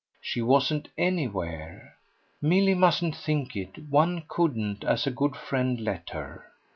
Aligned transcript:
She 0.19 0.41
wasn't 0.41 0.87
anywhere. 0.97 1.93
Milly 2.41 2.73
mustn't 2.73 3.15
think 3.15 3.55
it 3.55 3.77
one 3.87 4.23
couldn't, 4.27 4.83
as 4.83 5.05
a 5.05 5.11
good 5.11 5.35
friend, 5.35 5.79
let 5.79 6.09
her. 6.09 6.43